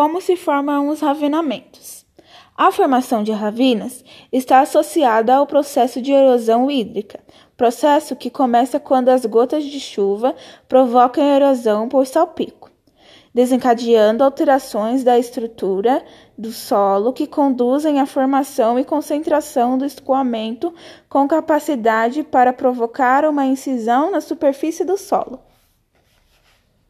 como 0.00 0.18
se 0.18 0.34
formam 0.34 0.88
os 0.88 1.00
ravinamentos. 1.00 2.06
A 2.56 2.72
formação 2.72 3.22
de 3.22 3.32
ravinas 3.32 4.02
está 4.32 4.60
associada 4.60 5.34
ao 5.34 5.46
processo 5.46 6.00
de 6.00 6.10
erosão 6.10 6.70
hídrica, 6.70 7.20
processo 7.54 8.16
que 8.16 8.30
começa 8.30 8.80
quando 8.80 9.10
as 9.10 9.26
gotas 9.26 9.62
de 9.62 9.78
chuva 9.78 10.34
provocam 10.66 11.22
erosão 11.22 11.86
por 11.86 12.06
salpico, 12.06 12.70
desencadeando 13.34 14.24
alterações 14.24 15.04
da 15.04 15.18
estrutura 15.18 16.02
do 16.36 16.50
solo 16.50 17.12
que 17.12 17.26
conduzem 17.26 18.00
à 18.00 18.06
formação 18.06 18.78
e 18.78 18.84
concentração 18.84 19.76
do 19.76 19.84
escoamento 19.84 20.72
com 21.10 21.28
capacidade 21.28 22.22
para 22.22 22.54
provocar 22.54 23.26
uma 23.26 23.44
incisão 23.44 24.10
na 24.10 24.22
superfície 24.22 24.82
do 24.82 24.96
solo. 24.96 25.40